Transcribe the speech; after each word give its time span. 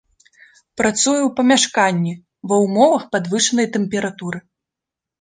Працуе 0.81 1.19
ў 1.19 1.27
памяшканні, 1.41 2.13
ва 2.49 2.55
ўмовах 2.65 3.09
падвышанай 3.15 3.67
тэмпературы. 3.79 4.47